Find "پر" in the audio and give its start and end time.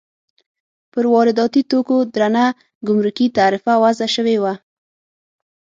0.91-1.03